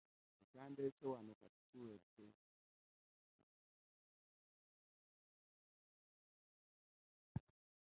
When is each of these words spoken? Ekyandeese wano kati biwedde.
Ekyandeese 0.41 1.03
wano 1.11 1.31
kati 1.39 1.61
biwedde. 1.71 2.25